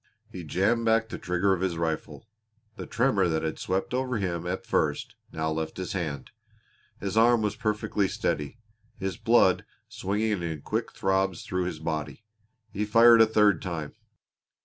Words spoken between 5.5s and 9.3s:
left his hand. His arm was perfectly steady, his